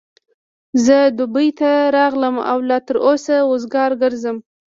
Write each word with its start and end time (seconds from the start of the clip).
زه 0.85 0.97
دبۍ 1.17 1.49
ته 1.59 1.71
راغلم 1.95 2.35
او 2.51 2.57
لا 2.69 2.77
تر 2.87 2.95
اوسه 3.07 3.35
وزګار 3.51 3.91
ګرځم. 4.01 4.37